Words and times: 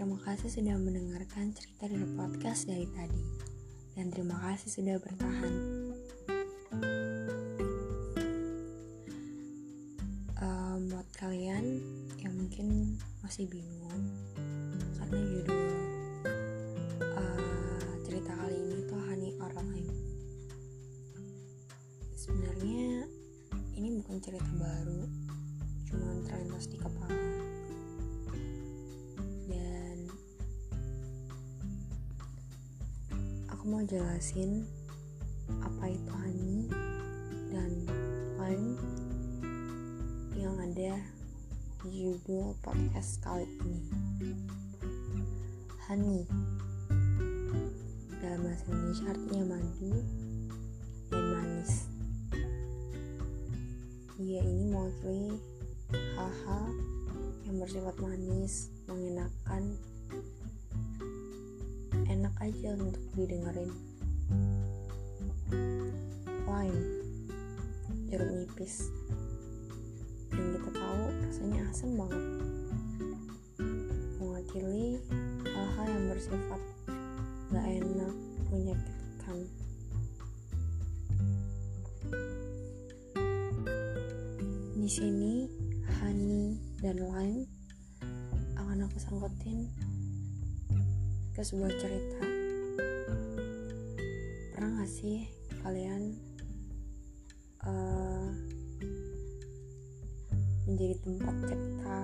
Terima 0.00 0.16
kasih 0.16 0.48
sudah 0.48 0.80
mendengarkan 0.80 1.52
cerita 1.52 1.84
dari 1.84 2.08
podcast 2.16 2.64
dari 2.64 2.88
tadi. 2.88 3.20
Dan 3.92 4.08
terima 4.08 4.32
kasih 4.48 4.80
sudah 4.80 4.96
bertahan. 4.96 5.52
Um, 10.40 10.88
buat 10.88 11.04
kalian 11.20 11.84
yang 12.16 12.32
mungkin 12.32 12.96
masih 13.20 13.44
bingung 13.52 14.08
karena 14.96 15.20
judul 15.20 15.68
uh, 17.04 17.92
cerita 18.00 18.32
kali 18.40 18.56
ini 18.56 18.88
tuh 18.88 19.04
Honey 19.04 19.36
or 19.36 19.52
Lime. 19.52 19.92
Sebenarnya 22.16 23.04
ini 23.76 24.00
bukan 24.00 24.16
cerita 24.16 24.48
baru, 24.56 25.04
cuma 25.92 26.24
terlintas 26.24 26.72
di 26.72 26.80
kepala. 26.80 27.49
Aku 33.60 33.76
mau 33.76 33.84
jelasin 33.84 34.64
apa 35.60 35.92
itu 35.92 36.08
honey 36.16 36.64
dan 37.52 37.68
lime 38.40 38.72
yang 40.32 40.56
ada 40.64 40.96
judul 41.84 42.56
podcast 42.64 43.20
kali 43.20 43.44
ini. 43.60 43.84
Honey 45.84 46.24
dalam 48.24 48.48
bahasa 48.48 48.64
Indonesia 48.72 49.12
artinya 49.12 49.44
madu 49.52 49.92
dan 51.12 51.24
manis. 51.36 51.72
Dia 54.16 54.40
ini 54.40 54.72
mewakili 54.72 55.36
hal-hal 56.16 56.64
yang 57.44 57.60
bersifat 57.60 57.96
manis, 58.00 58.72
mengenakan, 58.88 59.76
enak 59.76 59.89
aja 62.40 62.72
untuk 62.72 63.04
didengerin. 63.12 63.68
Lime, 66.48 66.82
jeruk 68.08 68.32
nipis, 68.32 68.88
dan 70.32 70.56
kita 70.56 70.70
tahu 70.72 71.04
rasanya 71.20 71.62
asam 71.68 72.00
banget. 72.00 72.24
Mewakili 74.16 74.96
hal-hal 75.44 75.86
yang 75.86 76.06
bersifat 76.08 76.60
gak 77.52 77.66
enak, 77.68 78.14
menyakitkan. 78.48 79.38
Di 84.80 84.88
sini, 84.88 85.44
honey 86.00 86.56
dan 86.80 87.04
lime 87.04 87.44
akan 88.56 88.88
aku 88.88 88.96
sangkutin 88.96 89.68
ke 91.36 91.40
sebuah 91.46 91.70
cerita. 91.78 92.29
Pernah 94.60 94.84
gak 94.84 94.92
sih 94.92 95.24
kalian 95.64 96.20
uh, 97.64 98.28
menjadi 100.68 101.00
tempat 101.00 101.34
cerita 101.48 101.98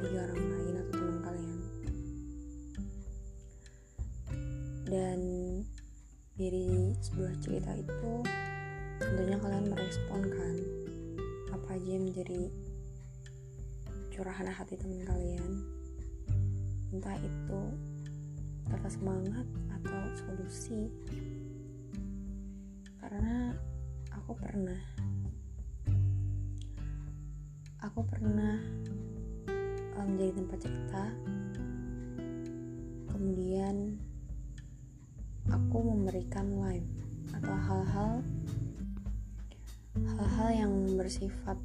bagi 0.00 0.16
orang 0.16 0.40
lain 0.48 0.74
atau 0.80 0.92
teman 0.96 1.18
kalian? 1.20 1.58
Dan 4.88 5.20
dari 6.40 6.96
sebuah 7.04 7.36
cerita 7.44 7.72
itu 7.84 8.12
tentunya 8.96 9.36
kalian 9.36 9.76
merespon 9.76 10.24
kan 10.32 10.56
apa 11.52 11.68
aja 11.76 12.00
yang 12.00 12.08
menjadi 12.08 12.48
curahan 14.08 14.48
hati 14.56 14.80
teman 14.80 15.04
kalian 15.04 15.52
entah 16.96 17.20
itu 17.20 17.60
kata 18.72 18.88
semangat 18.88 19.44
atau 19.86 20.02
solusi. 20.18 20.90
Karena 22.98 23.54
aku 24.10 24.34
pernah 24.34 24.80
aku 27.86 28.02
pernah 28.02 28.58
um, 29.94 30.06
menjadi 30.10 30.32
tempat 30.42 30.58
cerita. 30.58 31.04
Kemudian 33.14 33.94
aku 35.54 35.78
memberikan 35.78 36.50
live 36.58 36.90
atau 37.30 37.54
hal-hal 37.54 38.12
hal-hal 39.96 40.48
yang 40.52 40.72
bersifat 40.98 41.56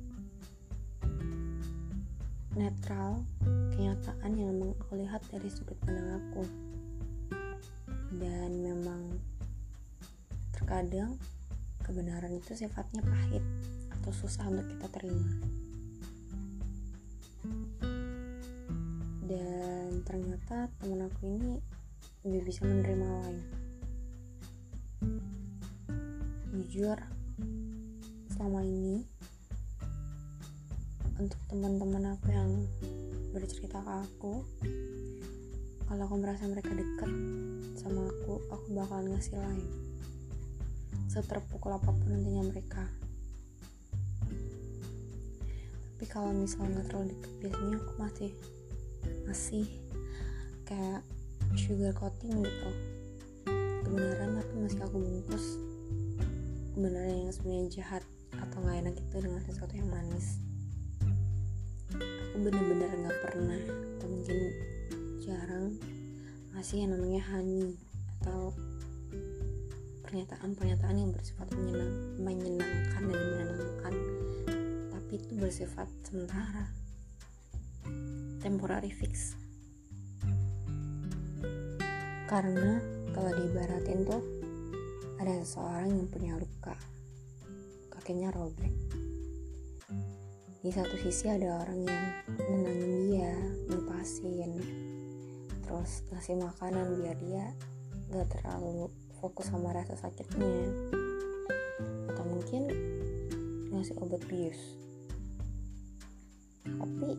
netral 2.56 3.24
kenyataan 3.76 4.32
yang 4.38 4.54
memang 4.56 4.76
aku 4.80 5.00
lihat 5.00 5.24
dari 5.32 5.48
sudut 5.48 5.76
pandang 5.84 6.20
aku 6.20 6.44
dan 8.20 8.52
memang 8.60 9.16
terkadang 10.52 11.16
kebenaran 11.80 12.36
itu 12.36 12.56
sifatnya 12.56 13.00
pahit 13.04 13.44
atau 14.00 14.12
susah 14.12 14.48
untuk 14.52 14.68
kita 14.68 14.88
terima. 14.92 15.32
Dan 19.24 20.04
ternyata 20.04 20.68
temen 20.80 21.08
aku 21.08 21.22
ini 21.32 21.54
lebih 22.28 22.52
bisa 22.52 22.68
menerima 22.68 23.08
lain. 23.08 23.38
Jujur 26.52 27.00
selama 28.36 28.60
ini 28.68 29.08
untuk 31.16 31.40
teman-teman 31.48 32.18
aku 32.18 32.28
yang 32.34 32.52
bercerita 33.32 33.80
ke 33.80 33.94
aku 34.04 34.34
kalau 35.92 36.08
aku 36.08 36.24
merasa 36.24 36.48
mereka 36.48 36.72
dekat 36.72 37.12
sama 37.76 38.08
aku 38.08 38.40
aku 38.48 38.68
bakalan 38.80 39.12
ngasih 39.12 39.36
lain. 39.36 39.68
Seterpukul 41.12 41.76
apa 41.76 41.92
pun 41.92 42.08
nantinya 42.08 42.48
mereka. 42.48 42.88
Tapi 45.92 46.06
kalau 46.08 46.32
misalnya 46.32 46.80
nggak 46.80 46.88
terlalu 46.88 47.12
deket 47.12 47.32
biasanya 47.44 47.76
aku 47.76 47.92
masih 48.00 48.32
masih 49.28 49.66
kayak 50.64 51.04
sugar 51.60 51.92
coating 51.92 52.40
gitu. 52.40 52.72
Kebenaran 53.84 54.40
tapi 54.40 54.54
masih 54.64 54.80
aku 54.88 54.96
bungkus. 54.96 55.46
Kebenaran 56.72 57.28
yang 57.28 57.36
sebenarnya 57.36 57.68
jahat 57.68 58.04
atau 58.40 58.64
nggak 58.64 58.80
enak 58.88 58.96
itu 58.96 59.16
dengan 59.20 59.44
sesuatu 59.44 59.76
yang 59.76 59.92
manis. 59.92 60.40
Aku 62.00 62.48
bener-bener 62.48 62.96
nggak 62.96 63.18
pernah 63.28 63.60
atau 64.00 64.08
mungkin 64.08 64.40
jarang. 65.22 65.78
Ngasih 66.52 66.84
yang 66.84 66.98
namanya 66.98 67.22
honey 67.32 67.78
atau 68.22 68.52
pernyataan-pernyataan 70.04 70.98
yang 70.98 71.12
bersifat 71.16 71.48
menyenang, 71.56 71.94
menyenangkan 72.20 73.04
dan 73.08 73.22
menenangkan 73.22 73.94
tapi 74.92 75.28
itu 75.28 75.34
bersifat 75.40 75.88
sementara 76.08 76.68
temporary 78.40 78.92
fix. 78.92 79.36
Karena 82.32 82.80
kalau 83.12 83.32
diibaratin 83.36 84.08
tuh 84.08 84.24
ada 85.20 85.36
seseorang 85.44 85.92
yang 85.96 86.08
punya 86.08 86.34
luka 86.40 86.76
kakinya 87.92 88.32
robek. 88.32 88.72
Di 90.64 90.72
satu 90.72 90.96
sisi 90.96 91.28
ada 91.28 91.60
orang 91.60 91.84
yang 91.84 92.06
nenangin 92.48 92.94
dia 93.12 93.36
ngepasin 93.68 94.32
terus 95.72 96.04
ngasih 96.12 96.36
makanan 96.36 97.00
biar 97.00 97.16
dia 97.24 97.48
gak 98.12 98.28
terlalu 98.28 98.92
fokus 99.24 99.48
sama 99.48 99.72
rasa 99.72 99.96
sakitnya. 99.96 100.68
Atau 102.12 102.28
mungkin 102.28 102.68
ngasih 103.72 103.96
obat 104.04 104.20
bius. 104.28 104.60
Tapi 106.68 107.16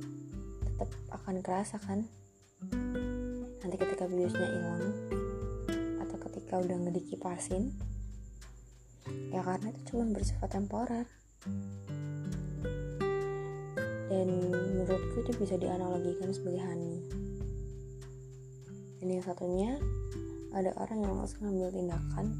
tetap 0.69 0.90
akan 1.16 1.40
kerasa 1.40 1.81
kan? 1.81 2.04
Nanti 3.64 3.76
ketika 3.81 4.04
biusnya 4.04 4.44
hilang 4.44 4.84
atau 6.04 6.16
ketika 6.28 6.60
udah 6.60 6.76
nggak 6.76 7.00
dikipasin 7.00 7.72
ya 9.32 9.40
karena 9.40 9.72
itu 9.72 9.96
cuma 9.96 10.12
bersifat 10.12 10.52
temporer. 10.52 11.08
Dan 14.12 14.28
menurutku 14.52 15.25
itu 15.25 15.32
bisa 15.40 15.56
dianalogikan 15.56 16.28
sebagai 16.37 16.60
honey 16.69 17.21
dan 19.02 19.19
yang 19.19 19.26
satunya 19.26 19.82
ada 20.54 20.70
orang 20.78 21.02
yang 21.02 21.19
langsung 21.19 21.43
ngambil 21.43 21.75
tindakan 21.75 22.38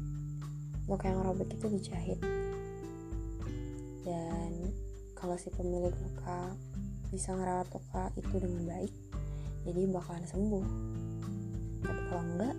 luka 0.87 1.11
yang 1.11 1.19
robek 1.19 1.51
itu 1.59 1.67
dijahit. 1.67 2.19
Dan 4.07 4.71
kalau 5.11 5.35
si 5.35 5.51
pemilik 5.51 5.91
luka 5.91 6.55
bisa 7.11 7.35
ngerawat 7.35 7.67
luka 7.67 8.15
itu 8.15 8.31
dengan 8.39 8.63
baik 8.63 8.95
jadi 9.67 9.91
bakalan 9.91 10.23
sembuh. 10.23 10.65
Tapi 11.83 12.01
kalau 12.07 12.23
enggak 12.31 12.55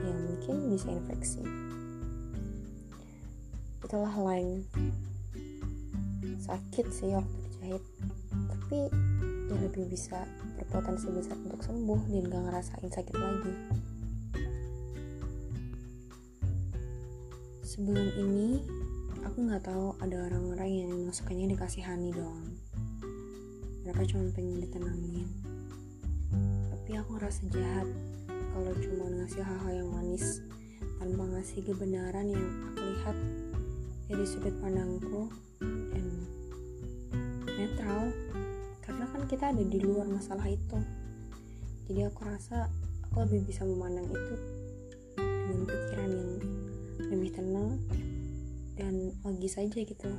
ya 0.00 0.12
mungkin 0.16 0.54
bisa 0.72 0.88
infeksi. 0.88 1.44
Itulah 3.84 4.16
lain. 4.16 4.64
Sakit 6.40 6.88
sih 6.88 7.12
waktu 7.12 7.36
dijahit. 7.52 7.84
Tapi 8.48 9.11
lebih 9.72 9.96
bisa 9.96 10.28
berpotensi 10.60 11.08
besar 11.08 11.40
untuk 11.40 11.64
sembuh 11.64 12.00
dan 12.12 12.28
gak 12.28 12.42
ngerasain 12.44 12.90
sakit 12.92 13.16
lagi. 13.16 13.52
Sebelum 17.64 18.08
ini 18.20 18.60
aku 19.24 19.48
nggak 19.48 19.64
tahu 19.64 19.96
ada 20.04 20.28
orang-orang 20.28 20.70
yang 20.84 20.92
masukannya 21.08 21.56
dikasihani 21.56 22.12
doang 22.12 22.52
mereka 23.82 24.14
cuma 24.14 24.30
pengen 24.30 24.62
ditenangin. 24.62 25.28
Tapi 26.70 26.90
aku 27.02 27.18
ngerasa 27.18 27.42
jahat 27.50 27.88
kalau 28.54 28.72
cuma 28.78 29.04
ngasih 29.10 29.42
hal-hal 29.42 29.72
yang 29.82 29.90
manis 29.90 30.38
tanpa 31.02 31.22
ngasih 31.34 31.66
kebenaran 31.66 32.30
yang 32.30 32.46
aku 32.70 32.78
lihat 32.78 33.16
dari 34.06 34.24
sudut 34.26 34.54
pandangku 34.62 35.26
dan 35.90 36.06
netral 37.58 38.14
karena 38.82 39.06
kan 39.06 39.22
kita 39.30 39.54
ada 39.54 39.62
di 39.62 39.78
luar 39.78 40.06
masalah 40.10 40.46
itu. 40.50 40.78
Jadi 41.86 42.00
aku 42.06 42.20
rasa 42.26 42.66
aku 43.06 43.26
lebih 43.26 43.50
bisa 43.50 43.62
memandang 43.62 44.06
itu 44.10 44.34
dengan 45.18 45.62
pikiran 45.66 46.10
yang 46.10 46.30
lebih 47.12 47.30
tenang 47.34 47.70
dan 48.74 48.94
logis 49.22 49.54
saja 49.54 49.78
gitu. 49.78 50.10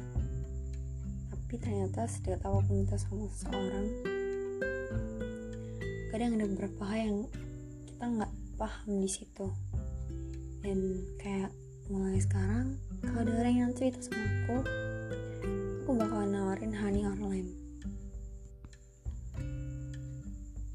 Tapi 1.31 1.53
ternyata 1.59 2.07
setiap 2.07 2.39
apa 2.47 2.59
pun 2.63 2.87
kita 2.87 2.97
sama 2.99 3.27
seseorang 3.31 3.87
kadang 6.13 6.37
ada 6.37 6.45
beberapa 6.45 6.83
hal 6.85 6.99
yang 7.09 7.19
kita 7.89 8.03
nggak 8.05 8.31
paham 8.55 8.91
di 9.01 9.09
situ. 9.09 9.47
Dan 10.63 11.03
kayak 11.19 11.51
mulai 11.91 12.21
sekarang 12.21 12.79
kalau 13.03 13.27
ada 13.27 13.31
orang 13.43 13.55
yang 13.59 13.71
cerita 13.75 13.99
sama 13.99 14.23
aku 14.23 14.57
aku 15.83 15.89
bakal 15.99 16.23
nawarin 16.23 16.71
honey 16.71 17.03
or 17.03 17.11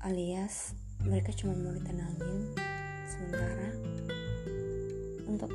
alias 0.08 0.72
mereka 1.04 1.36
cuma 1.36 1.52
mau 1.52 1.68
ditenangin 1.76 2.56
sementara. 3.04 3.68
Untuk 5.28 5.52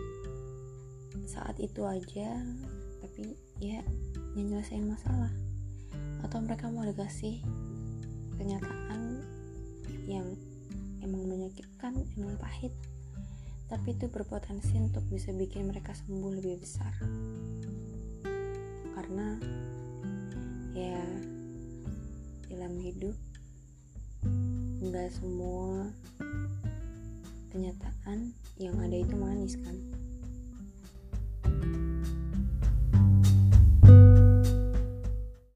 saat 1.26 1.58
itu 1.58 1.82
aja 1.82 2.38
tapi 3.02 3.34
ya 3.58 3.82
nyelesain 4.38 4.86
masalah. 4.86 5.34
Atau 6.22 6.46
mereka 6.46 6.70
mau 6.70 6.86
dikasih 6.86 7.42
kenyataan 8.38 9.26
yang 10.06 10.38
emang 11.02 11.26
menyakitkan 11.26 12.06
emang 12.14 12.38
pahit. 12.38 12.78
Tapi 13.74 13.98
itu 13.98 14.06
berpotensi 14.06 14.78
untuk 14.78 15.02
bisa 15.10 15.34
bikin 15.34 15.66
mereka 15.66 15.98
sembuh 15.98 16.30
lebih 16.30 16.62
besar. 16.62 16.94
Karena 18.94 19.34
ya 20.78 21.02
dalam 22.54 22.78
hidup 22.78 23.33
nggak 24.84 25.16
semua 25.16 25.88
kenyataan 27.56 28.36
yang 28.60 28.76
ada 28.84 29.00
itu 29.00 29.16
manis 29.16 29.56
kan 29.64 29.80